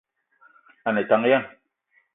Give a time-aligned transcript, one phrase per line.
[0.87, 1.39] A ne tank ya?